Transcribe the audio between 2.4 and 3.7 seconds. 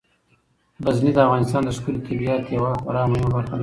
یوه خورا مهمه برخه ده.